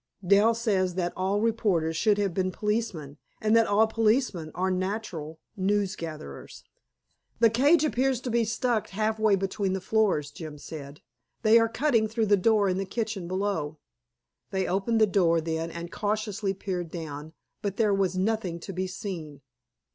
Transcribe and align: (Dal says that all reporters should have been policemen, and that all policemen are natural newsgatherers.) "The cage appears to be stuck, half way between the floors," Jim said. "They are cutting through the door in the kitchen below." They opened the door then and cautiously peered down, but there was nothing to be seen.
(Dal 0.25 0.55
says 0.55 0.95
that 0.95 1.13
all 1.15 1.41
reporters 1.41 1.95
should 1.95 2.17
have 2.17 2.33
been 2.33 2.51
policemen, 2.51 3.17
and 3.39 3.55
that 3.55 3.67
all 3.67 3.85
policemen 3.85 4.49
are 4.55 4.71
natural 4.71 5.39
newsgatherers.) 5.55 6.63
"The 7.39 7.51
cage 7.51 7.83
appears 7.85 8.19
to 8.21 8.31
be 8.31 8.43
stuck, 8.43 8.89
half 8.89 9.19
way 9.19 9.35
between 9.35 9.73
the 9.73 9.79
floors," 9.79 10.31
Jim 10.31 10.57
said. 10.57 11.01
"They 11.43 11.59
are 11.59 11.69
cutting 11.69 12.07
through 12.07 12.25
the 12.33 12.35
door 12.35 12.67
in 12.67 12.79
the 12.79 12.83
kitchen 12.85 13.27
below." 13.27 13.77
They 14.49 14.65
opened 14.65 14.99
the 14.99 15.05
door 15.05 15.39
then 15.39 15.69
and 15.69 15.91
cautiously 15.91 16.55
peered 16.55 16.89
down, 16.89 17.33
but 17.61 17.77
there 17.77 17.93
was 17.93 18.17
nothing 18.17 18.59
to 18.61 18.73
be 18.73 18.87
seen. 18.87 19.41